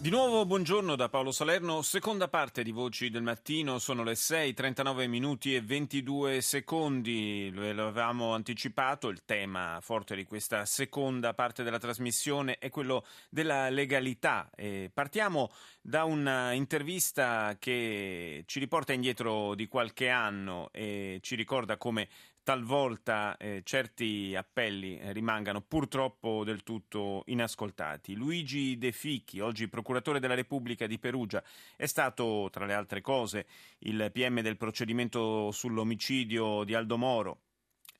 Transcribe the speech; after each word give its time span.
Di 0.00 0.08
nuovo 0.08 0.46
buongiorno 0.46 0.96
da 0.96 1.10
Paolo 1.10 1.30
Salerno, 1.30 1.82
seconda 1.82 2.26
parte 2.26 2.62
di 2.62 2.70
Voci 2.70 3.10
del 3.10 3.20
Mattino, 3.20 3.78
sono 3.78 4.02
le 4.02 4.14
6, 4.14 4.54
39 4.54 5.06
minuti 5.06 5.54
e 5.54 5.60
22 5.60 6.40
secondi, 6.40 7.50
lo 7.52 7.88
avevamo 7.88 8.32
anticipato, 8.32 9.08
il 9.08 9.26
tema 9.26 9.78
forte 9.82 10.16
di 10.16 10.24
questa 10.24 10.64
seconda 10.64 11.34
parte 11.34 11.62
della 11.62 11.78
trasmissione 11.78 12.56
è 12.56 12.70
quello 12.70 13.04
della 13.28 13.68
legalità. 13.68 14.48
E 14.56 14.90
partiamo 14.90 15.50
da 15.82 16.04
un'intervista 16.04 17.56
che 17.58 18.44
ci 18.46 18.58
riporta 18.58 18.94
indietro 18.94 19.54
di 19.54 19.68
qualche 19.68 20.08
anno 20.08 20.70
e 20.72 21.18
ci 21.20 21.34
ricorda 21.34 21.76
come 21.76 22.08
talvolta 22.42 23.36
eh, 23.36 23.62
certi 23.64 24.34
appelli 24.36 24.98
eh, 24.98 25.12
rimangano 25.12 25.60
purtroppo 25.60 26.44
del 26.44 26.62
tutto 26.62 27.22
inascoltati. 27.26 28.14
Luigi 28.14 28.78
De 28.78 28.92
Ficchi, 28.92 29.40
oggi 29.40 29.68
procuratore 29.68 30.20
della 30.20 30.34
Repubblica 30.34 30.86
di 30.86 30.98
Perugia, 30.98 31.42
è 31.76 31.86
stato, 31.86 32.48
tra 32.50 32.66
le 32.66 32.74
altre 32.74 33.00
cose, 33.00 33.46
il 33.80 34.10
PM 34.12 34.40
del 34.40 34.56
procedimento 34.56 35.50
sull'omicidio 35.50 36.64
di 36.64 36.74
Aldo 36.74 36.96
Moro 36.96 37.40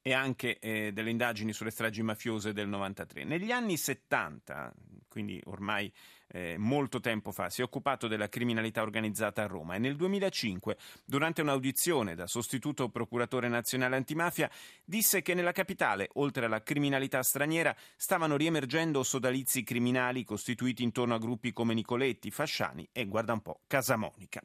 e 0.02 0.12
anche 0.12 0.58
eh, 0.58 0.92
delle 0.92 1.10
indagini 1.10 1.52
sulle 1.52 1.70
stragi 1.70 2.02
mafiose 2.02 2.52
del 2.52 2.68
93. 2.68 3.24
Negli 3.24 3.50
anni 3.50 3.76
70, 3.76 4.72
quindi 5.08 5.40
ormai 5.44 5.92
eh, 6.28 6.56
molto 6.58 7.00
tempo 7.00 7.32
fa, 7.32 7.50
si 7.50 7.60
è 7.60 7.64
occupato 7.64 8.06
della 8.08 8.28
criminalità 8.28 8.82
organizzata 8.82 9.42
a 9.42 9.46
Roma 9.46 9.74
e 9.74 9.78
nel 9.78 9.96
2005, 9.96 10.76
durante 11.04 11.42
un'audizione 11.42 12.14
da 12.14 12.26
sostituto 12.26 12.88
procuratore 12.88 13.48
nazionale 13.48 13.96
antimafia, 13.96 14.50
disse 14.84 15.22
che 15.22 15.34
nella 15.34 15.52
capitale, 15.52 16.08
oltre 16.14 16.46
alla 16.46 16.62
criminalità 16.62 17.22
straniera, 17.22 17.74
stavano 17.96 18.36
riemergendo 18.36 19.02
sodalizi 19.02 19.62
criminali 19.64 20.24
costituiti 20.24 20.82
intorno 20.82 21.14
a 21.14 21.18
gruppi 21.18 21.52
come 21.52 21.74
Nicoletti, 21.74 22.30
Fasciani 22.30 22.88
e, 22.92 23.06
guarda 23.06 23.32
un 23.32 23.40
po', 23.42 23.60
Casamonica. 23.66 24.40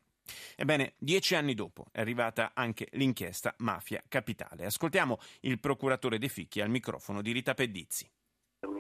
Ebbene, 0.56 0.94
dieci 0.98 1.36
anni 1.36 1.54
dopo 1.54 1.88
è 1.92 2.00
arrivata 2.02 2.52
anche 2.54 2.88
l'inchiesta 2.92 3.54
Mafia 3.59 4.04
Capitale. 4.08 4.66
Ascoltiamo 4.66 5.20
il 5.42 5.59
procuratore 5.59 6.18
De 6.18 6.30
Ficchi 6.30 6.62
al 6.62 6.70
microfono 6.70 7.22
di 7.22 7.31
Rita 7.31 7.54
Pedizzi 7.54 8.09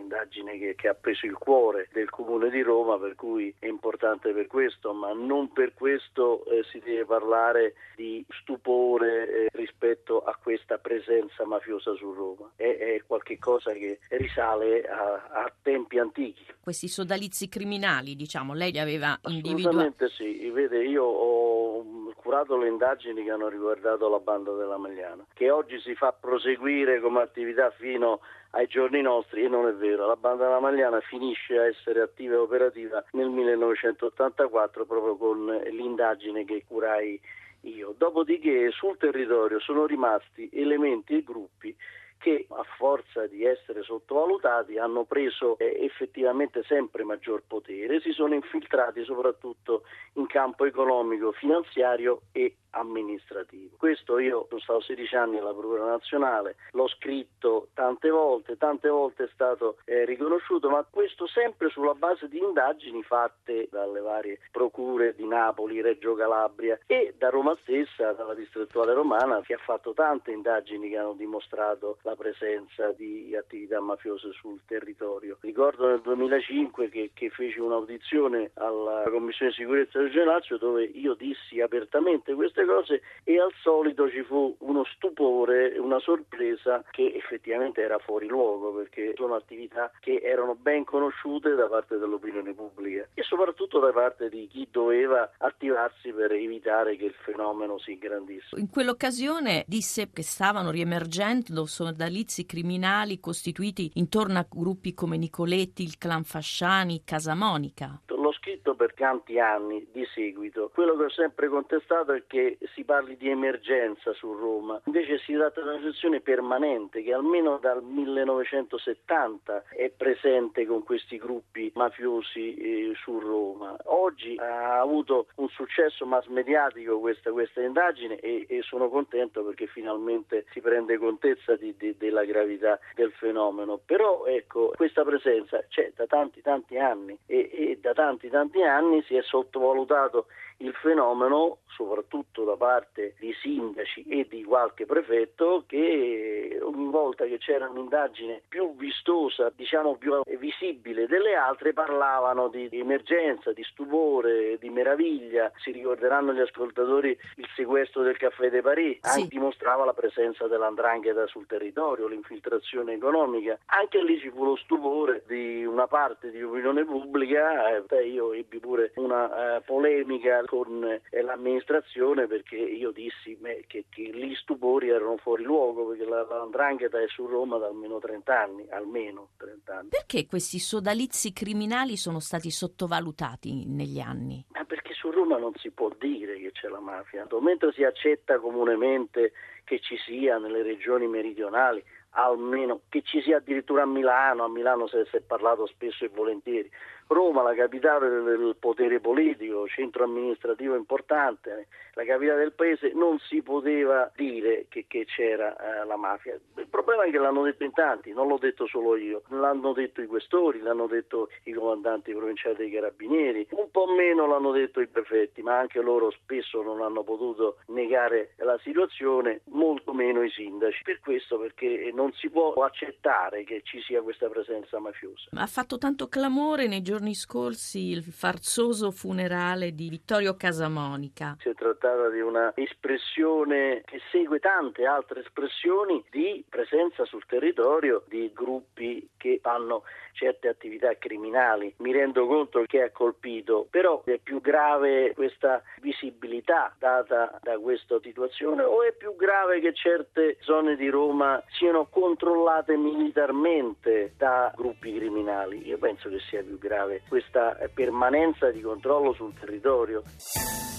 un'indagine 0.05 0.57
che, 0.57 0.75
che, 0.75 0.87
ha 0.87 0.93
preso 0.93 1.25
il 1.25 1.33
cuore 1.33 1.89
del 1.91 2.09
Comune 2.09 2.49
di 2.49 2.61
Roma, 2.61 2.97
per 2.97 3.15
cui 3.15 3.53
è 3.59 3.65
importante 3.65 4.31
per 4.31 4.47
questo, 4.47 4.93
ma 4.93 5.11
non 5.13 5.51
per 5.51 5.73
questo 5.73 6.45
eh, 6.45 6.63
si 6.71 6.79
deve 6.79 7.05
parlare 7.05 7.73
di 7.95 8.23
stupore 8.41 9.29
eh, 9.29 9.49
rispetto 9.53 10.19
a 10.21 10.37
questa 10.41 10.77
presenza 10.77 11.45
mafiosa 11.45 11.93
su 11.95 12.13
Roma. 12.13 12.51
È, 12.55 12.63
è 12.63 13.03
qualcosa 13.05 13.71
che 13.73 13.99
risale 14.09 14.83
a, 14.83 15.43
a, 15.43 15.53
tempi 15.61 15.97
antichi. 15.97 16.45
Questi 16.61 16.87
sodalizi 16.87 17.49
criminali, 17.49 18.15
diciamo, 18.15 18.53
lei 18.53 18.71
li 18.71 18.79
aveva 18.79 19.19
individuati? 19.27 19.77
Assolutamente 19.77 20.09
sì, 20.09 20.49
vede, 20.49 20.83
io 20.85 21.03
ho 21.03 21.83
curato 22.25 22.57
le 22.57 22.69
indagini 22.69 23.23
che 23.23 23.29
hanno 23.29 23.49
riguardato 23.49 24.09
la 24.09 24.17
banda 24.17 24.51
della 24.53 24.77
Magliana, 24.77 25.23
che 25.35 25.51
oggi 25.51 25.79
si 25.79 25.93
fa 25.93 26.11
proseguire 26.11 26.99
come 26.99 27.21
attività 27.21 27.69
fino 27.69 28.21
ai 28.51 28.65
giorni 28.65 28.99
nostri 29.03 29.43
e 29.43 29.47
non 29.47 29.67
è 29.67 29.73
vero, 29.73 30.07
la 30.07 30.15
banda 30.15 30.45
della 30.45 30.59
Magliana 30.59 30.99
finisce 31.01 31.55
a 31.59 31.67
essere 31.67 32.01
attiva 32.01 32.33
e 32.33 32.37
operativa 32.37 33.03
nel 33.11 33.29
1984 33.29 34.85
proprio 34.85 35.17
con 35.17 35.45
l'indagine 35.69 36.45
che 36.45 36.63
curai 36.67 37.21
io. 37.61 37.93
Dopodiché 37.95 38.71
sul 38.71 38.97
territorio 38.97 39.59
sono 39.59 39.85
rimasti 39.85 40.49
elementi 40.51 41.17
e 41.17 41.23
gruppi 41.23 41.75
che 42.25 42.47
a 42.49 42.65
forza 42.77 43.27
di 43.27 43.45
essere 43.45 43.83
sottovalutati 43.83 44.79
hanno 44.79 45.03
preso 45.03 45.59
eh, 45.59 45.77
effettivamente 45.81 46.63
sempre 46.63 47.03
maggior 47.03 47.43
potere, 47.45 48.01
si 48.01 48.13
sono 48.13 48.33
infiltrati 48.33 49.03
soprattutto 49.03 49.83
in 50.13 50.25
campo 50.25 50.65
economico, 50.65 51.31
finanziario 51.33 52.21
e 52.31 52.55
amministrativo. 52.75 53.75
Questo 53.77 54.19
io 54.19 54.45
sono 54.49 54.59
stato 54.61 54.81
16 54.81 55.15
anni 55.15 55.37
alla 55.37 55.53
Procura 55.53 55.85
Nazionale, 55.85 56.55
l'ho 56.71 56.87
scritto 56.87 57.69
tante 57.73 58.09
volte, 58.09 58.57
tante 58.57 58.89
volte 58.89 59.25
è 59.25 59.29
stato 59.33 59.77
eh, 59.85 60.05
riconosciuto, 60.05 60.69
ma 60.69 60.85
questo 60.89 61.27
sempre 61.27 61.69
sulla 61.69 61.93
base 61.93 62.27
di 62.27 62.37
indagini 62.37 63.01
fatte 63.03 63.67
dalle 63.71 63.99
varie 63.99 64.39
procure 64.51 65.15
di 65.15 65.25
Napoli, 65.25 65.81
Reggio 65.81 66.15
Calabria 66.15 66.77
e 66.85 67.15
da 67.17 67.29
Roma 67.29 67.57
stessa, 67.61 68.11
dalla 68.11 68.33
distrettuale 68.33 68.93
romana, 68.93 69.41
che 69.41 69.53
ha 69.53 69.59
fatto 69.59 69.93
tante 69.93 70.31
indagini 70.31 70.89
che 70.89 70.97
hanno 70.97 71.13
dimostrato 71.13 71.97
la 72.01 72.15
presenza 72.15 72.91
di 72.91 73.35
attività 73.35 73.79
mafiose 73.79 74.31
sul 74.33 74.59
territorio. 74.65 75.37
Ricordo 75.41 75.87
nel 75.87 76.01
2005 76.01 76.89
che, 76.89 77.11
che 77.13 77.29
feci 77.29 77.59
un'audizione 77.59 78.51
alla 78.55 79.03
Commissione 79.09 79.51
di 79.51 79.57
Sicurezza 79.57 79.99
del 79.99 80.11
Genazio 80.11 80.57
dove 80.57 80.83
io 80.83 81.13
dissi 81.13 81.61
apertamente 81.61 82.33
queste 82.33 82.64
cose 82.65 83.01
e 83.23 83.39
al 83.39 83.51
solito 83.61 84.09
ci 84.09 84.23
fu 84.23 84.55
uno 84.59 84.83
stupore, 84.95 85.77
una 85.77 85.99
sorpresa 85.99 86.83
che 86.91 87.13
effettivamente 87.15 87.81
era 87.81 87.97
fuori 87.99 88.27
luogo 88.27 88.73
perché 88.73 89.13
sono 89.15 89.35
attività 89.35 89.91
che 89.99 90.21
erano 90.23 90.55
ben 90.55 90.83
conosciute 90.83 91.55
da 91.55 91.67
parte 91.67 91.97
dell'opinione 91.97 92.53
pubblica 92.53 93.07
e 93.13 93.23
soprattutto 93.23 93.79
da 93.79 93.91
parte 93.91 94.29
di 94.29 94.47
chi 94.47 94.67
doveva 94.69 95.31
attivarsi 95.37 96.11
per 96.11 96.31
evitare 96.31 96.95
che 96.97 97.05
il 97.05 97.15
fenomeno 97.23 97.77
si 97.77 97.93
ingrandisse. 97.93 98.57
In 98.57 98.69
quell'occasione 98.69 99.63
disse 99.67 100.09
che 100.11 100.23
stavano 100.23 100.71
riemergendo 100.71 101.65
sodalizi 101.65 102.45
criminali 102.45 103.19
costituiti 103.19 103.91
intorno 103.95 104.39
a 104.39 104.47
gruppi 104.49 104.93
come 104.93 105.17
Nicoletti, 105.17 105.83
il 105.83 105.97
clan 105.97 106.23
Fasciani, 106.23 107.03
Casamonica 107.03 108.01
scritto 108.31 108.75
per 108.75 108.93
tanti 108.93 109.39
anni 109.39 109.87
di 109.91 110.05
seguito. 110.13 110.71
Quello 110.73 110.95
che 110.95 111.03
ho 111.05 111.09
sempre 111.09 111.47
contestato 111.47 112.13
è 112.13 112.23
che 112.27 112.57
si 112.73 112.83
parli 112.83 113.17
di 113.17 113.29
emergenza 113.29 114.13
su 114.13 114.33
Roma, 114.33 114.81
invece 114.85 115.19
si 115.19 115.33
tratta 115.33 115.61
di 115.61 115.67
una 115.67 115.77
situazione 115.77 116.21
permanente 116.21 117.03
che 117.03 117.13
almeno 117.13 117.57
dal 117.57 117.83
1970 117.83 119.65
è 119.69 119.89
presente 119.95 120.65
con 120.65 120.83
questi 120.83 121.17
gruppi 121.17 121.71
mafiosi 121.75 122.55
eh, 122.55 122.93
su 122.95 123.19
Roma. 123.19 123.75
Oggi 123.85 124.35
ha 124.37 124.79
avuto 124.79 125.27
un 125.35 125.49
successo 125.49 126.05
mass 126.05 126.27
mediatico 126.27 126.99
questa, 126.99 127.31
questa 127.31 127.61
indagine 127.61 128.17
e, 128.19 128.45
e, 128.47 128.61
sono 128.61 128.89
contento 128.89 129.43
perché 129.43 129.67
finalmente 129.67 130.45
si 130.51 130.61
prende 130.61 130.97
contezza 130.97 131.55
di, 131.55 131.75
di, 131.77 131.95
della 131.97 132.23
gravità 132.25 132.79
del 132.95 133.11
fenomeno. 133.11 133.79
Però 133.85 134.25
ecco, 134.25 134.71
questa 134.75 135.03
presenza 135.03 135.63
c'è 135.67 135.91
da 135.95 136.05
tanti 136.05 136.41
tanti 136.41 136.77
anni 136.77 137.17
e, 137.25 137.49
e 137.51 137.77
da 137.81 137.93
tanti 137.93 138.14
tanti 138.29 138.63
anni 138.63 139.03
si 139.03 139.15
è 139.15 139.21
sottovalutato 139.21 140.27
il 140.57 140.73
fenomeno, 140.73 141.59
soprattutto 141.67 142.43
da 142.43 142.55
parte 142.55 143.15
di 143.19 143.33
sindaci 143.41 144.05
e 144.07 144.27
di 144.29 144.43
qualche 144.43 144.85
prefetto, 144.85 145.63
che 145.67 146.57
ogni 146.61 146.89
volta 146.89 147.25
che 147.25 147.37
c'era 147.37 147.69
un'indagine 147.69 148.41
più 148.47 148.75
vistosa, 148.75 149.51
diciamo 149.53 149.95
più 149.95 150.21
visibile 150.37 151.07
delle 151.07 151.35
altre, 151.35 151.73
parlavano 151.73 152.47
di, 152.47 152.69
emergenza, 152.71 153.51
di 153.51 153.63
stupore, 153.63 154.57
di 154.57 154.69
meraviglia. 154.69 155.51
Si 155.57 155.71
ricorderanno 155.71 156.33
gli 156.33 156.39
ascoltatori 156.39 157.17
il 157.35 157.47
sequestro 157.55 158.03
del 158.03 158.17
caffè 158.17 158.49
de 158.49 158.61
Paris, 158.61 158.99
sì. 159.01 159.19
anche 159.19 159.35
dimostrava 159.35 159.83
la 159.83 159.93
presenza 159.93 160.47
dell'andrangheta 160.47 161.27
sul 161.27 161.45
territorio, 161.45 162.07
l'infiltrazione 162.07 162.93
economica. 162.93 163.59
Anche 163.65 164.01
lì 164.01 164.19
ci 164.19 164.29
fu 164.29 164.45
lo 164.45 164.55
stupore 164.55 165.23
di 165.27 165.65
una 165.65 165.87
parte 165.87 166.31
di 166.31 166.41
opinione 166.41 166.85
pubblica, 166.85 167.75
eh, 167.75 168.07
io 168.07 168.31
ebbi 168.33 168.59
pure 168.59 168.91
una 168.95 169.57
eh, 169.57 169.61
polemica 169.61 170.43
con 170.45 170.83
eh, 170.83 171.21
l'amministrazione 171.21 172.27
perché 172.27 172.55
io 172.55 172.91
dissi 172.91 173.37
che, 173.67 173.85
che 173.89 174.01
gli 174.01 174.33
stupori 174.35 174.89
erano 174.89 175.17
fuori 175.17 175.43
luogo 175.43 175.87
perché 175.87 176.05
la, 176.05 176.23
l'andrangheta 176.23 176.99
è 176.99 177.07
su 177.07 177.25
Roma 177.25 177.57
da 177.57 177.67
almeno 177.67 177.99
30 177.99 178.39
anni, 178.39 178.67
almeno 178.69 179.29
30 179.37 179.75
anni. 179.75 179.89
Perché 179.89 180.25
questi 180.25 180.59
sodalizi 180.59 181.33
criminali 181.33 181.97
sono 181.97 182.19
stati 182.19 182.51
sottovalutati 182.51 183.65
negli 183.67 183.99
anni? 183.99 184.45
Ma 184.49 184.63
perché 184.65 184.93
su 184.93 185.11
Roma 185.11 185.37
non 185.37 185.53
si 185.55 185.71
può 185.71 185.89
dire 185.99 186.39
che 186.39 186.51
c'è 186.51 186.67
la 186.67 186.79
mafia, 186.79 187.27
mentre 187.39 187.71
si 187.73 187.83
accetta 187.83 188.39
comunemente 188.39 189.33
che 189.63 189.79
ci 189.79 189.97
sia 189.97 190.37
nelle 190.37 190.63
regioni 190.63 191.07
meridionali, 191.07 191.83
almeno 192.11 192.81
che 192.89 193.01
ci 193.03 193.21
sia 193.21 193.37
addirittura 193.37 193.83
a 193.83 193.87
Milano, 193.87 194.43
a 194.43 194.49
Milano 194.49 194.87
si 194.87 194.97
è 194.97 195.21
parlato 195.21 195.65
spesso 195.67 196.05
e 196.05 196.09
volentieri, 196.09 196.69
Roma, 197.07 197.43
la 197.43 197.53
capitale 197.53 198.09
del 198.09 198.55
potere 198.59 198.99
politico, 198.99 199.67
centro 199.67 200.05
amministrativo 200.05 200.75
importante, 200.75 201.67
la 201.93 202.03
capitale 202.03 202.39
del 202.39 202.53
paese, 202.53 202.91
non 202.93 203.19
si 203.19 203.41
poteva 203.43 204.11
dire 204.15 204.65
che, 204.69 204.85
che 204.87 205.05
c'era 205.05 205.55
eh, 205.55 205.85
la 205.85 205.97
mafia. 205.97 206.37
Il 206.55 206.67
problema 206.67 207.03
è 207.03 207.11
che 207.11 207.19
l'hanno 207.19 207.43
detto 207.43 207.63
in 207.63 207.73
tanti, 207.73 208.11
non 208.11 208.27
l'ho 208.27 208.37
detto 208.37 208.65
solo 208.65 208.95
io, 208.95 209.21
l'hanno 209.29 209.73
detto 209.73 210.01
i 210.01 210.07
questori, 210.07 210.61
l'hanno 210.61 210.87
detto 210.87 211.29
i 211.43 211.53
comandanti 211.53 212.11
provinciali 212.11 212.55
dei 212.55 212.71
carabinieri, 212.71 213.47
un 213.51 213.69
po' 213.69 213.85
meno 213.85 214.25
l'hanno 214.25 214.51
detto 214.51 214.81
i 214.81 214.87
prefetti, 214.87 215.43
ma 215.43 215.59
anche 215.59 215.79
loro 215.81 216.09
spesso 216.11 216.63
non 216.63 216.81
hanno 216.81 217.03
potuto 217.03 217.57
negare 217.67 218.33
la 218.37 218.57
situazione, 218.63 219.41
molto 219.49 219.93
meno 219.93 220.23
i 220.23 220.29
sindaci. 220.31 220.81
Per 220.83 220.99
questo 220.99 221.37
perché 221.37 221.91
non 221.93 222.11
si 222.13 222.29
può 222.29 222.53
accettare 222.55 223.43
che 223.43 223.61
ci 223.63 223.79
sia 223.81 224.01
questa 224.01 224.27
presenza 224.27 224.79
mafiosa. 224.79 225.29
Ha 225.33 225.47
fatto 225.47 225.77
tanto 225.77 226.07
clamore 226.07 226.67
nei 226.67 226.81
giorni 226.81 226.93
scorsi 227.13 227.89
il 227.89 228.03
farzoso 228.03 228.91
funerale 228.91 229.73
di 229.73 229.89
Vittorio 229.89 230.35
Casamonica. 230.35 231.37
Si 231.39 231.49
è 231.49 231.53
trattata 231.53 232.09
di 232.09 232.19
una 232.19 232.51
espressione 232.55 233.81
che 233.85 233.99
segue 234.11 234.39
tante 234.39 234.85
altre 234.85 235.21
espressioni 235.21 236.03
di 236.09 236.43
presenza 236.47 237.05
sul 237.05 237.25
territorio 237.25 238.03
di 238.07 238.31
gruppi 238.33 239.09
che 239.17 239.39
fanno 239.41 239.83
certe 240.15 240.47
attività 240.47 240.97
criminali. 240.97 241.73
Mi 241.79 241.91
rendo 241.91 242.25
conto 242.25 242.63
che 242.65 242.81
ha 242.81 242.91
colpito, 242.91 243.67
però 243.69 244.03
è 244.05 244.17
più 244.17 244.41
grave 244.41 245.13
questa 245.13 245.61
visibilità 245.81 246.73
data 246.79 247.37
da 247.41 247.57
questa 247.57 247.99
situazione 248.01 248.63
o 248.63 248.83
è 248.83 248.93
più 248.93 249.15
grave 249.15 249.59
che 249.59 249.73
certe 249.73 250.37
zone 250.41 250.75
di 250.75 250.89
Roma 250.89 251.41
siano 251.49 251.87
controllate 251.87 252.77
militarmente 252.77 254.13
da 254.17 254.51
gruppi 254.55 254.95
criminali? 254.95 255.67
Io 255.67 255.77
penso 255.77 256.09
che 256.09 256.19
sia 256.29 256.43
più 256.43 256.57
grave 256.57 256.84
questa 257.07 257.57
permanenza 257.73 258.49
di 258.51 258.61
controllo 258.61 259.13
sul 259.13 259.33
territorio. 259.39 260.03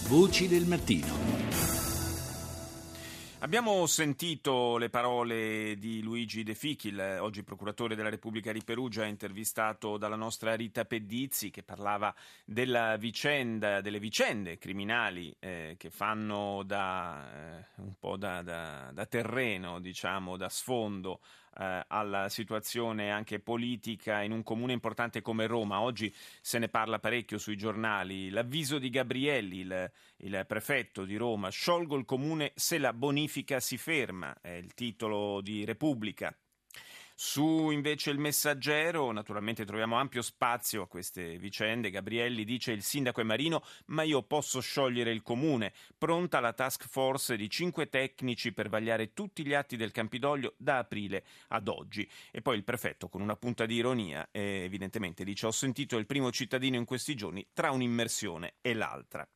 Voci 0.09 0.49
del 0.49 0.67
mattino. 0.67 1.47
Abbiamo 3.41 3.85
sentito 3.85 4.79
le 4.79 4.89
parole 4.89 5.77
di 5.77 6.03
Luigi 6.03 6.43
De 6.43 6.55
Fichil, 6.55 7.19
oggi 7.21 7.45
procuratore 7.45 7.95
della 7.95 8.09
Repubblica 8.09 8.51
di 8.51 8.65
Perugia, 8.65 9.05
intervistato 9.05 9.99
dalla 9.99 10.17
nostra 10.17 10.55
Rita 10.55 10.87
Pedizzi, 10.87 11.51
che 11.51 11.63
parlava 11.63 12.15
della 12.47 12.97
vicenda, 12.97 13.83
delle 13.83 14.01
vicende 14.01 14.57
criminali 14.57 15.37
eh, 15.39 15.75
che 15.79 15.91
fanno 15.91 16.63
da, 16.65 17.59
eh, 17.59 17.65
un 17.83 17.99
po' 17.99 18.17
da, 18.17 18.41
da, 18.41 18.91
da 18.93 19.05
terreno, 19.05 19.81
diciamo, 19.81 20.39
da 20.39 20.49
sfondo 20.49 21.21
eh, 21.59 21.85
alla 21.89 22.29
situazione 22.29 23.11
anche 23.11 23.41
politica 23.41 24.23
in 24.23 24.33
un 24.33 24.43
comune 24.43 24.73
importante 24.73 25.23
come 25.23 25.47
Roma. 25.47 25.81
Oggi 25.81 26.15
se 26.41 26.59
ne 26.59 26.69
parla 26.69 26.99
parecchio 26.99 27.39
sui 27.39 27.57
giornali. 27.57 28.31
L'avviso 28.31 28.79
di 28.79 28.91
Gabrielli, 28.91 29.61
il, 29.61 29.91
il 30.19 30.45
prefetto 30.47 31.05
di 31.05 31.17
Roma, 31.17 31.49
sciolgo 31.49 31.97
il 31.97 32.05
comune 32.05 32.53
se 32.55 32.79
la 32.79 32.93
bonifica 32.93 33.61
si 33.61 33.77
ferma, 33.79 34.37
è 34.41 34.51
il 34.51 34.75
titolo 34.75 35.41
di 35.41 35.65
Repubblica. 35.65 36.37
Su 37.19 37.71
invece 37.71 38.11
il 38.11 38.19
messaggero, 38.19 39.11
naturalmente 39.11 39.65
troviamo 39.65 39.97
ampio 39.97 40.21
spazio 40.21 40.83
a 40.83 40.87
queste 40.87 41.39
vicende. 41.39 41.89
Gabrielli 41.89 42.45
dice 42.45 42.73
il 42.73 42.83
sindaco 42.83 43.23
è 43.23 43.25
Marino, 43.25 43.65
ma 43.87 44.03
io 44.03 44.23
posso 44.23 44.61
sciogliere 44.61 45.13
il 45.13 45.23
comune. 45.23 45.73
Pronta 45.97 46.41
la 46.41 46.53
task 46.53 46.87
force 46.87 47.39
di 47.39 47.49
cinque 47.49 47.89
tecnici 47.89 48.53
per 48.53 48.69
vagliare 48.69 49.15
tutti 49.15 49.47
gli 49.47 49.55
atti 49.55 49.79
del 49.79 49.93
Campidoglio 49.93 50.57
da 50.59 50.77
aprile 50.77 51.25
ad 51.49 51.69
oggi. 51.69 52.07
E 52.31 52.43
poi 52.43 52.57
il 52.57 52.65
prefetto, 52.65 53.09
con 53.09 53.23
una 53.23 53.37
punta 53.37 53.65
di 53.65 53.77
ironia, 53.77 54.29
eh, 54.31 54.65
evidentemente 54.65 55.25
dice 55.25 55.47
ho 55.47 55.53
sentito 55.53 55.97
il 55.97 56.05
primo 56.05 56.31
cittadino 56.31 56.77
in 56.77 56.85
questi 56.85 57.15
giorni 57.15 57.47
tra 57.55 57.71
un'immersione 57.71 58.57
e 58.61 58.75
l'altra. 58.75 59.27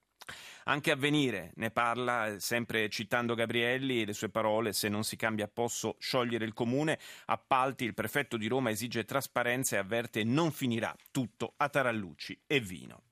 Anche 0.64 0.90
Avvenire 0.90 1.52
ne 1.56 1.70
parla, 1.70 2.26
eh, 2.26 2.40
sempre 2.40 2.88
citando 2.88 3.34
Gabrielli 3.34 4.02
e 4.02 4.04
le 4.06 4.12
sue 4.12 4.28
parole, 4.28 4.72
se 4.72 4.88
non 4.88 5.04
si 5.04 5.16
cambia 5.16 5.48
posso 5.48 5.96
sciogliere 5.98 6.44
il 6.44 6.52
comune, 6.52 6.98
appalti, 7.26 7.84
il 7.84 7.94
prefetto 7.94 8.36
di 8.36 8.46
Roma 8.46 8.70
esige 8.70 9.04
trasparenza 9.04 9.76
e 9.76 9.78
avverte 9.78 10.24
non 10.24 10.52
finirà 10.52 10.94
tutto 11.10 11.54
a 11.56 11.68
tarallucci 11.68 12.42
e 12.46 12.60
vino. 12.60 13.02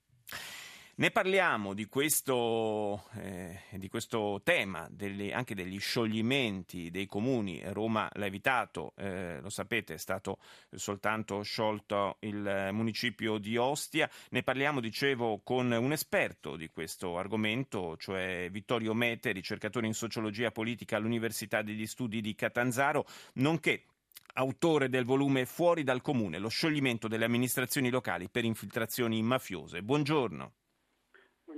Ne 0.99 1.13
parliamo 1.13 1.75
di 1.75 1.87
questo, 1.87 3.05
eh, 3.21 3.61
di 3.75 3.89
questo 3.89 4.41
tema, 4.43 4.89
degli, 4.91 5.31
anche 5.31 5.55
degli 5.55 5.79
scioglimenti 5.79 6.91
dei 6.91 7.07
comuni. 7.07 7.63
Roma 7.67 8.11
l'ha 8.15 8.27
evitato, 8.27 8.95
eh, 8.97 9.39
lo 9.41 9.49
sapete, 9.49 9.95
è 9.95 9.97
stato 9.97 10.39
soltanto 10.73 11.41
sciolto 11.43 12.17
il 12.23 12.71
municipio 12.73 13.39
di 13.39 13.57
Ostia. 13.57 14.11
Ne 14.31 14.43
parliamo, 14.43 14.81
dicevo, 14.81 15.41
con 15.45 15.71
un 15.71 15.93
esperto 15.93 16.57
di 16.57 16.69
questo 16.69 17.17
argomento, 17.17 17.97
cioè 17.97 18.49
Vittorio 18.51 18.93
Mete, 18.93 19.31
ricercatore 19.31 19.87
in 19.87 19.95
sociologia 19.95 20.51
politica 20.51 20.97
all'Università 20.97 21.63
degli 21.63 21.87
Studi 21.87 22.21
di 22.21 22.35
Catanzaro, 22.35 23.07
nonché 23.35 23.85
autore 24.33 24.89
del 24.89 25.05
volume 25.05 25.47
Fuori 25.47 25.85
dal 25.85 26.03
comune, 26.03 26.41
lo 26.41 26.49
scioglimento 26.49 27.07
delle 27.07 27.25
amministrazioni 27.25 27.89
locali 27.89 28.29
per 28.29 28.45
infiltrazioni 28.45 29.23
mafiose. 29.23 29.81
Buongiorno. 29.81 30.58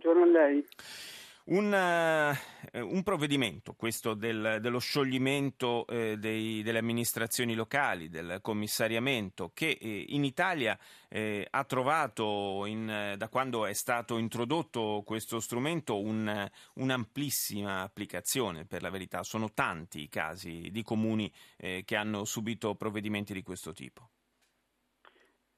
Buongiorno 0.01 0.23
a 0.23 0.45
lei. 0.47 0.67
Un, 1.45 1.67
uh, 1.67 2.87
un, 2.87 3.03
provvedimento, 3.03 3.75
questo 3.75 4.15
del, 4.15 4.57
dello 4.61 4.79
scioglimento 4.79 5.87
eh, 5.89 6.17
dei, 6.17 6.63
delle 6.63 6.79
amministrazioni 6.79 7.55
locali, 7.55 8.09
del 8.09 8.39
commissariamento, 8.41 9.51
che 9.53 9.77
eh, 9.79 10.07
in 10.09 10.25
Italia 10.25 10.79
eh, 11.09 11.47
ha 11.51 11.65
trovato, 11.65 12.65
in, 12.65 13.15
da 13.19 13.29
quando 13.29 13.67
è 13.67 13.75
stato 13.75 14.17
introdotto 14.17 15.03
questo 15.05 15.39
strumento, 15.39 16.01
un, 16.01 16.49
un'amplissima 16.75 17.83
applicazione, 17.83 18.65
per 18.65 18.81
la 18.81 18.91
verità. 18.91 19.23
Sono 19.23 19.53
tanti 19.53 20.01
i 20.01 20.09
casi 20.09 20.71
di 20.71 20.83
comuni 20.83 21.31
eh, 21.59 21.83
che 21.85 21.97
hanno 21.97 22.25
subito 22.25 22.75
provvedimenti 22.75 23.35
di 23.35 23.43
questo 23.43 23.75
tipo. 23.75 24.09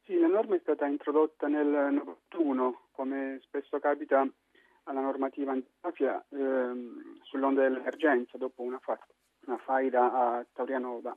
Sì, 0.05 0.19
la 0.19 0.27
norma 0.27 0.57
è 0.57 0.59
stata 0.59 0.85
introdotta 0.87 1.47
nel 1.47 1.67
91, 1.67 2.89
come 2.91 3.39
spesso 3.43 3.79
capita 3.79 4.27
alla 4.85 5.01
normativa 5.01 5.53
antimafia, 5.53 6.25
ehm, 6.29 7.21
sull'onda 7.23 7.63
dell'emergenza, 7.63 8.37
dopo 8.37 8.63
una, 8.63 8.81
fa- 8.81 8.99
una 9.47 9.59
faida 9.59 10.13
a 10.13 10.47
Taurianova. 10.53 11.17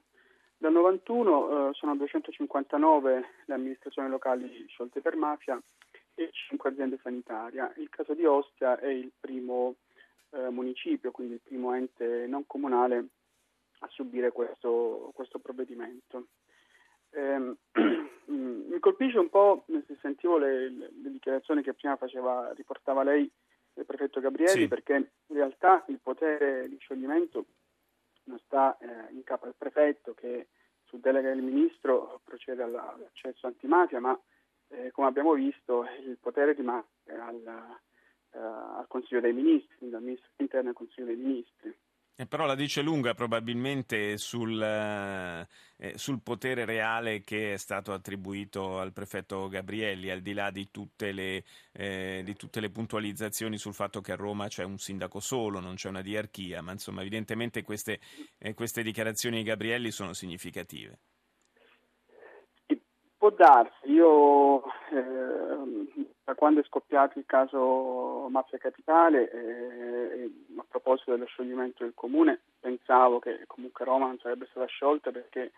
Dal 0.58 0.72
91 0.72 1.70
eh, 1.70 1.74
sono 1.74 1.96
259 1.96 3.26
le 3.46 3.54
amministrazioni 3.56 4.08
locali 4.08 4.66
sciolte 4.68 5.02
per 5.02 5.16
mafia 5.16 5.60
e 6.14 6.30
5 6.32 6.70
aziende 6.70 7.00
sanitarie. 7.02 7.74
Il 7.78 7.90
caso 7.90 8.14
di 8.14 8.24
Ostia 8.24 8.78
è 8.78 8.88
il 8.88 9.12
primo 9.20 9.78
eh, 10.30 10.50
municipio, 10.50 11.10
quindi 11.10 11.34
il 11.34 11.42
primo 11.44 11.74
ente 11.74 12.28
non 12.28 12.46
comunale 12.46 13.08
a 13.80 13.88
subire 13.90 14.32
questo, 14.32 15.12
questo 15.16 15.40
provvedimento. 15.40 16.28
Eh, 17.16 17.56
mi 18.26 18.80
colpisce 18.80 19.18
un 19.18 19.30
po', 19.30 19.64
se 19.68 19.98
sentivo 20.02 20.38
le, 20.38 20.70
le, 20.70 20.92
dichiarazioni 21.12 21.62
che 21.62 21.74
prima 21.74 21.96
faceva, 21.96 22.52
riportava 22.54 23.04
lei 23.04 23.32
del 23.74 23.86
prefetto 23.86 24.20
Gabrielli, 24.20 24.64
sì. 24.64 24.68
perché 24.68 24.96
in 24.96 25.36
realtà 25.36 25.86
il 25.88 26.00
potere 26.02 26.68
di 26.68 26.78
scioglimento 26.78 27.46
non 28.26 28.40
sta 28.40 28.78
eh, 28.80 29.14
in 29.14 29.24
capo 29.24 29.46
al 29.46 29.56
prefetto 29.58 30.14
che 30.14 30.48
su 30.84 31.00
delega 31.00 31.30
del 31.30 31.42
ministro 31.42 32.20
procede 32.24 32.64
all'accesso 32.64 33.48
antimafia, 33.48 34.00
ma 34.00 34.20
eh, 34.70 34.92
come 34.92 35.08
abbiamo 35.08 35.34
visto 35.34 35.86
il 36.06 36.18
potere 36.20 36.54
rimane 36.54 36.86
al, 37.06 37.78
eh, 38.32 38.38
al 38.38 38.86
Consiglio 38.88 39.22
dei 39.22 39.34
Ministri, 39.34 39.78
quindi 39.78 39.96
al 39.96 40.04
Ministro 40.04 40.32
interno 40.38 40.70
al 40.70 40.76
Consiglio 40.76 41.08
dei 41.08 41.16
Ministri. 41.16 41.78
Eh, 42.18 42.26
però 42.28 42.46
la 42.46 42.56
dice 42.56 42.82
lunga 42.82 43.14
probabilmente 43.14 44.18
sul, 44.18 44.62
eh, 44.62 45.98
sul, 45.98 46.22
potere 46.22 46.64
reale 46.64 47.22
che 47.26 47.54
è 47.54 47.58
stato 47.58 47.92
attribuito 47.92 48.80
al 48.80 48.94
prefetto 48.94 49.50
Gabrielli, 49.50 50.10
al 50.10 50.22
di 50.22 50.32
là 50.32 50.50
di 50.50 50.72
tutte, 50.72 51.12
le, 51.12 51.44
eh, 51.74 52.22
di 52.24 52.34
tutte 52.36 52.62
le 52.62 52.70
puntualizzazioni 52.70 53.58
sul 53.58 53.74
fatto 53.74 54.00
che 54.00 54.14
a 54.14 54.16
Roma 54.16 54.48
c'è 54.48 54.64
un 54.64 54.78
sindaco 54.78 55.20
solo, 55.20 55.60
non 55.60 55.76
c'è 55.76 55.90
una 55.90 56.02
diarchia, 56.02 56.62
ma 56.62 56.72
insomma 56.72 57.02
evidentemente 57.02 57.64
queste, 57.64 58.00
eh, 58.38 58.54
queste 58.54 58.82
dichiarazioni 58.82 59.38
di 59.38 59.44
Gabrielli 59.44 59.92
sono 59.92 60.14
significative. 60.14 61.00
Può 63.26 63.34
darsi, 63.36 63.90
io 63.90 64.62
eh, 64.92 66.14
da 66.24 66.36
quando 66.36 66.60
è 66.60 66.64
scoppiato 66.64 67.18
il 67.18 67.26
caso 67.26 68.28
Mafia 68.30 68.60
Capitale, 68.60 69.32
eh, 69.32 70.32
a 70.56 70.66
proposito 70.70 71.10
dello 71.10 71.26
scioglimento 71.26 71.84
del 71.84 71.96
comune, 71.96 72.42
pensavo 72.60 73.18
che 73.18 73.46
comunque 73.48 73.84
Roma 73.84 74.06
non 74.06 74.20
sarebbe 74.20 74.46
stata 74.52 74.68
sciolta 74.68 75.10
perché 75.10 75.54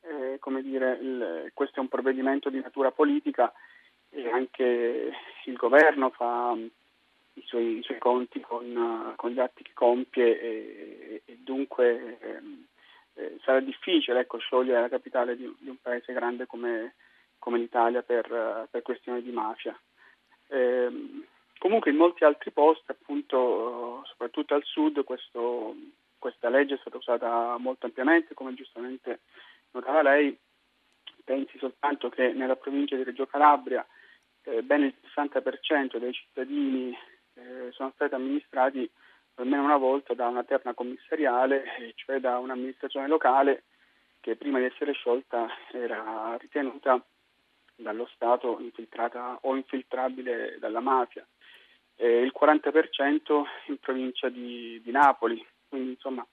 eh, 0.00 0.38
come 0.38 0.62
dire, 0.62 0.96
il, 0.98 1.50
questo 1.52 1.76
è 1.76 1.80
un 1.80 1.88
provvedimento 1.88 2.48
di 2.48 2.58
natura 2.58 2.90
politica 2.90 3.52
e 4.08 4.30
anche 4.30 5.12
il 5.44 5.56
governo 5.56 6.08
fa 6.08 6.56
i 7.34 7.42
suoi, 7.44 7.80
i 7.80 7.82
suoi 7.82 7.98
conti 7.98 8.40
con, 8.40 9.12
con, 9.16 9.30
gli 9.30 9.40
atti 9.40 9.62
che 9.62 9.72
compie 9.74 10.40
e, 10.40 11.22
e 11.26 11.38
dunque 11.42 12.18
ehm, 12.18 12.64
eh, 13.12 13.38
sarà 13.44 13.60
difficile 13.60 14.20
ecco, 14.20 14.38
sciogliere 14.38 14.80
la 14.80 14.88
capitale 14.88 15.36
di, 15.36 15.54
di 15.58 15.68
un 15.68 15.76
paese 15.82 16.14
grande 16.14 16.46
come, 16.46 16.94
come 17.40 17.58
l'Italia 17.58 18.02
per, 18.02 18.68
per 18.70 18.82
questioni 18.82 19.20
di 19.22 19.32
mafia. 19.32 19.76
Eh, 20.46 21.24
comunque 21.58 21.90
in 21.90 21.96
molti 21.96 22.22
altri 22.22 22.52
posti, 22.52 22.92
appunto, 22.92 24.04
soprattutto 24.06 24.54
al 24.54 24.62
sud, 24.62 25.02
questo, 25.02 25.74
questa 26.18 26.48
legge 26.48 26.74
è 26.74 26.78
stata 26.78 26.98
usata 26.98 27.56
molto 27.58 27.86
ampiamente, 27.86 28.34
come 28.34 28.54
giustamente 28.54 29.22
notava 29.72 30.02
lei. 30.02 30.38
Pensi 31.24 31.58
soltanto 31.58 32.08
che 32.08 32.32
nella 32.32 32.56
provincia 32.56 32.94
di 32.94 33.02
Reggio 33.02 33.26
Calabria 33.26 33.84
eh, 34.42 34.62
ben 34.62 34.82
il 34.82 34.94
60% 35.14 35.96
dei 35.98 36.12
cittadini 36.12 36.96
eh, 37.34 37.70
sono 37.72 37.92
stati 37.94 38.14
amministrati 38.14 38.88
almeno 39.34 39.64
una 39.64 39.76
volta 39.76 40.14
da 40.14 40.28
una 40.28 40.44
terna 40.44 40.74
commissariale, 40.74 41.64
cioè 41.96 42.20
da 42.20 42.38
un'amministrazione 42.38 43.06
locale 43.06 43.64
che 44.20 44.36
prima 44.36 44.58
di 44.58 44.66
essere 44.66 44.92
sciolta 44.92 45.48
era 45.72 46.36
ritenuta 46.38 47.02
dallo 47.82 48.06
Stato 48.14 48.58
infiltrata 48.60 49.38
o 49.42 49.56
infiltrabile 49.56 50.56
dalla 50.58 50.80
mafia, 50.80 51.26
e 51.96 52.20
il 52.20 52.32
40% 52.38 53.42
in 53.66 53.78
provincia 53.78 54.28
di, 54.28 54.80
di 54.82 54.90
Napoli, 54.90 55.44
quindi 55.68 55.90
insomma 55.90 56.26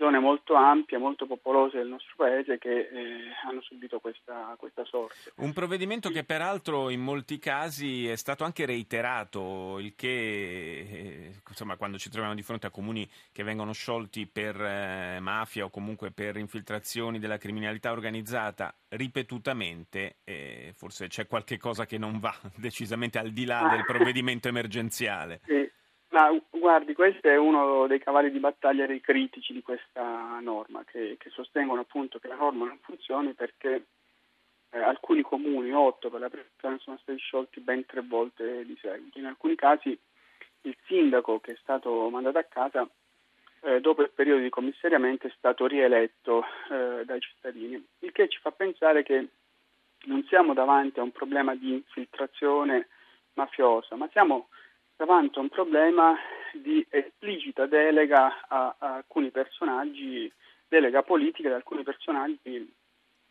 zone 0.00 0.18
molto 0.18 0.54
ampie, 0.54 0.96
molto 0.96 1.26
popolose 1.26 1.76
del 1.76 1.88
nostro 1.88 2.14
paese 2.16 2.56
che 2.56 2.88
eh, 2.90 3.20
hanno 3.46 3.60
subito 3.60 4.00
questa, 4.00 4.54
questa, 4.58 4.82
sorte. 4.86 5.32
Un 5.36 5.52
provvedimento 5.52 6.08
che 6.08 6.24
peraltro 6.24 6.88
in 6.88 7.02
molti 7.02 7.38
casi 7.38 8.08
è 8.08 8.16
stato 8.16 8.44
anche 8.44 8.64
reiterato, 8.64 9.78
il 9.78 9.94
che 9.94 10.08
eh, 10.08 11.40
insomma, 11.46 11.76
quando 11.76 11.98
ci 11.98 12.08
troviamo 12.08 12.34
di 12.34 12.42
fronte 12.42 12.66
a 12.66 12.70
comuni 12.70 13.06
che 13.30 13.42
vengono 13.42 13.72
sciolti 13.72 14.26
per 14.26 14.58
eh, 14.58 15.18
mafia 15.20 15.66
o 15.66 15.70
comunque 15.70 16.10
per 16.10 16.38
infiltrazioni 16.38 17.18
della 17.18 17.36
criminalità 17.36 17.92
organizzata 17.92 18.74
ripetutamente, 18.88 20.16
eh, 20.24 20.72
forse 20.74 21.08
c'è 21.08 21.26
qualche 21.26 21.58
cosa 21.58 21.84
che 21.84 21.98
non 21.98 22.18
va 22.18 22.34
decisamente 22.56 23.18
al 23.18 23.32
di 23.32 23.44
là 23.44 23.68
del 23.70 23.84
provvedimento 23.84 24.48
emergenziale. 24.48 25.40
Sì. 25.44 25.68
Ma 26.10 26.36
guardi, 26.50 26.92
questo 26.92 27.28
è 27.28 27.36
uno 27.36 27.86
dei 27.86 28.00
cavalli 28.00 28.32
di 28.32 28.40
battaglia 28.40 28.86
dei 28.86 29.00
critici 29.00 29.52
di 29.52 29.62
questa 29.62 30.38
norma, 30.40 30.82
che, 30.84 31.16
che 31.18 31.30
sostengono 31.30 31.82
appunto 31.82 32.18
che 32.18 32.26
la 32.26 32.34
norma 32.34 32.66
non 32.66 32.78
funzioni 32.80 33.32
perché 33.32 33.86
eh, 34.70 34.78
alcuni 34.78 35.22
comuni, 35.22 35.72
otto 35.72 36.10
per 36.10 36.20
la 36.20 36.28
prima 36.28 36.78
sono 36.78 36.98
stati 37.00 37.18
sciolti 37.18 37.60
ben 37.60 37.86
tre 37.86 38.00
volte 38.00 38.64
di 38.64 38.76
seguito. 38.80 39.18
In 39.18 39.26
alcuni 39.26 39.54
casi 39.54 39.96
il 40.62 40.76
sindaco 40.86 41.38
che 41.38 41.52
è 41.52 41.56
stato 41.60 42.08
mandato 42.10 42.38
a 42.38 42.44
casa 42.44 42.88
eh, 43.62 43.80
dopo 43.80 44.02
il 44.02 44.10
periodo 44.10 44.42
di 44.42 44.48
commissariamento 44.48 45.26
è 45.26 45.32
stato 45.36 45.66
rieletto 45.66 46.44
eh, 46.70 47.04
dai 47.04 47.20
cittadini, 47.20 47.86
il 48.00 48.12
che 48.12 48.28
ci 48.28 48.38
fa 48.40 48.50
pensare 48.50 49.02
che 49.02 49.28
non 50.06 50.24
siamo 50.24 50.54
davanti 50.54 50.98
a 50.98 51.02
un 51.02 51.12
problema 51.12 51.54
di 51.54 51.72
infiltrazione 51.72 52.88
mafiosa, 53.34 53.96
ma 53.96 54.08
siamo 54.10 54.48
davanti 55.00 55.38
a 55.38 55.40
un 55.40 55.48
problema 55.48 56.14
di 56.52 56.86
esplicita 56.90 57.64
delega 57.64 58.46
a, 58.46 58.74
a 58.78 58.94
alcuni 58.96 59.30
personaggi, 59.30 60.30
delega 60.68 61.02
politica 61.02 61.48
di 61.48 61.54
alcuni 61.54 61.82
personaggi 61.82 62.70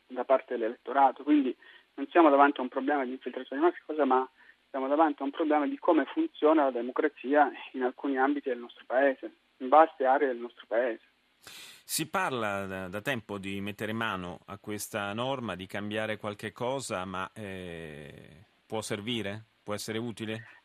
da 0.07 0.23
parte 0.23 0.57
dell'elettorato. 0.57 1.21
Quindi 1.21 1.55
non 1.93 2.07
siamo 2.09 2.31
davanti 2.31 2.59
a 2.59 2.63
un 2.63 2.69
problema 2.69 3.05
di 3.05 3.11
infiltrazione 3.11 3.61
mafiosa, 3.61 4.03
ma 4.03 4.27
siamo 4.71 4.87
davanti 4.87 5.21
a 5.21 5.25
un 5.25 5.31
problema 5.31 5.67
di 5.67 5.77
come 5.77 6.05
funziona 6.05 6.63
la 6.63 6.71
democrazia 6.71 7.51
in 7.73 7.83
alcuni 7.83 8.17
ambiti 8.17 8.49
del 8.49 8.57
nostre 8.57 8.85
paese, 8.87 9.31
in 9.57 9.69
vaste 9.69 10.05
aree 10.05 10.29
del 10.29 10.37
nostro 10.37 10.65
paese. 10.67 11.03
Si 11.39 12.09
parla 12.09 12.65
da, 12.65 12.87
da, 12.87 13.01
tempo 13.01 13.37
di 13.37 13.61
mettere 13.61 13.93
mano 13.93 14.39
a 14.47 14.57
questa 14.57 15.13
norma, 15.13 15.55
di 15.55 15.67
cambiare 15.67 16.17
qualche 16.17 16.51
cosa, 16.51 17.05
ma 17.05 17.29
eh, 17.33 18.45
può 18.65 18.81
servire? 18.81 19.43
Può 19.63 19.75
essere 19.75 19.99
utile? 19.99 20.58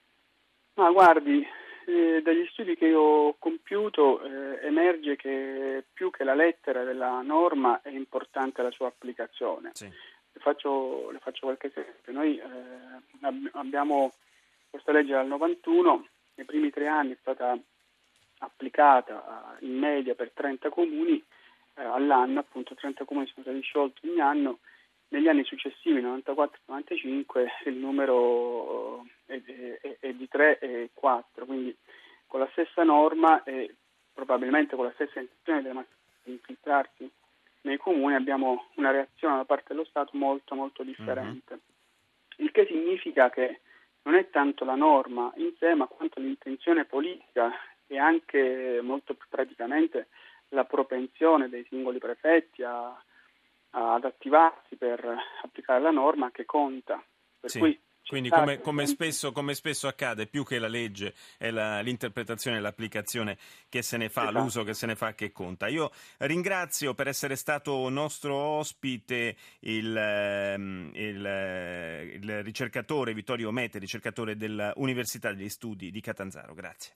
Ma 0.74 0.90
guardi, 0.90 1.46
eh, 1.86 2.20
dagli 2.22 2.46
studi 2.50 2.76
che 2.76 2.86
io 2.86 3.00
ho 3.00 3.36
compiuto 3.38 4.22
eh, 4.22 4.66
emerge 4.66 5.16
che 5.16 5.84
più 5.92 6.10
che 6.10 6.24
la 6.24 6.34
lettera 6.34 6.82
della 6.82 7.20
norma 7.22 7.80
è 7.82 7.90
importante 7.90 8.62
la 8.62 8.70
sua 8.70 8.88
applicazione. 8.88 9.70
Sì. 9.74 9.84
Le, 9.86 10.40
faccio, 10.40 11.10
le, 11.10 11.18
faccio, 11.18 11.46
qualche 11.46 11.68
esempio. 11.68 12.12
Noi 12.12 12.38
eh, 12.38 13.48
abbiamo 13.52 14.12
questa 14.68 14.90
legge 14.90 15.12
dal 15.12 15.28
91, 15.28 16.06
nei 16.34 16.46
primi 16.46 16.70
tre 16.70 16.88
anni 16.88 17.12
è 17.12 17.18
stata 17.20 17.56
applicata 18.38 19.56
in 19.60 19.78
media 19.78 20.16
per 20.16 20.32
30 20.32 20.70
comuni 20.70 21.22
eh, 21.74 21.84
all'anno, 21.84 22.40
appunto 22.40 22.74
30 22.74 23.04
comuni 23.04 23.26
sono 23.28 23.44
stati 23.44 23.60
sciolti 23.60 24.08
ogni 24.08 24.20
anno 24.20 24.58
negli 25.08 25.28
anni 25.28 25.44
successivi, 25.44 26.00
94-95, 26.02 27.46
il 27.66 27.74
numero 27.74 28.73
3 30.34 30.58
e 30.58 30.90
4, 30.92 31.46
quindi 31.46 31.76
con 32.26 32.40
la 32.40 32.48
stessa 32.50 32.82
norma 32.82 33.44
e 33.44 33.72
probabilmente 34.12 34.74
con 34.74 34.86
la 34.86 34.92
stessa 34.94 35.20
intenzione 35.20 35.86
di 36.24 36.32
infiltrarsi 36.32 37.08
nei 37.60 37.76
comuni 37.76 38.16
abbiamo 38.16 38.66
una 38.74 38.90
reazione 38.90 39.36
da 39.36 39.44
parte 39.44 39.66
dello 39.68 39.84
Stato 39.84 40.10
molto 40.16 40.56
molto 40.56 40.82
differente. 40.82 41.54
Uh-huh. 41.54 42.44
Il 42.44 42.50
che 42.50 42.66
significa 42.66 43.30
che 43.30 43.60
non 44.02 44.16
è 44.16 44.28
tanto 44.30 44.64
la 44.64 44.74
norma 44.74 45.32
in 45.36 45.52
sé, 45.56 45.74
ma 45.74 45.86
quanto 45.86 46.18
l'intenzione 46.18 46.84
politica 46.84 47.52
e 47.86 47.96
anche 47.96 48.80
molto 48.82 49.14
più 49.14 49.26
praticamente 49.28 50.08
la 50.48 50.64
propensione 50.64 51.48
dei 51.48 51.64
singoli 51.68 51.98
prefetti 51.98 52.64
a 52.64 53.00
ad 53.76 54.04
attivarsi 54.04 54.76
per 54.76 55.04
applicare 55.42 55.80
la 55.80 55.90
norma 55.90 56.30
che 56.30 56.44
conta. 56.44 57.02
Per 57.40 57.50
sì. 57.50 57.58
cui 57.58 57.80
quindi 58.06 58.28
come, 58.28 58.60
come, 58.60 58.86
spesso, 58.86 59.32
come, 59.32 59.54
spesso, 59.54 59.88
accade, 59.88 60.26
più 60.26 60.44
che 60.44 60.58
la 60.58 60.68
legge 60.68 61.14
è 61.38 61.50
la, 61.50 61.80
l'interpretazione 61.80 62.58
e 62.58 62.60
l'applicazione 62.60 63.38
che 63.68 63.82
se 63.82 63.96
ne 63.96 64.08
fa, 64.08 64.24
esatto. 64.24 64.38
l'uso 64.38 64.62
che 64.62 64.74
se 64.74 64.86
ne 64.86 64.94
fa 64.94 65.14
che 65.14 65.32
conta. 65.32 65.68
Io 65.68 65.90
ringrazio 66.18 66.94
per 66.94 67.08
essere 67.08 67.36
stato 67.36 67.88
nostro 67.88 68.34
ospite 68.34 69.36
il, 69.60 69.96
ehm, 69.96 70.90
il, 70.94 72.20
il 72.22 72.42
ricercatore 72.42 73.14
Vittorio 73.14 73.50
Mete, 73.50 73.78
ricercatore 73.78 74.36
dell'Università 74.36 75.32
degli 75.32 75.48
Studi 75.48 75.90
di 75.90 76.00
Catanzaro. 76.00 76.54
Grazie. 76.54 76.94